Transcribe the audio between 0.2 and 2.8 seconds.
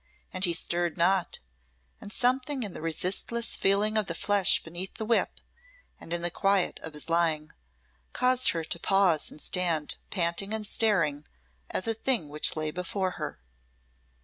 And he stirred not and something in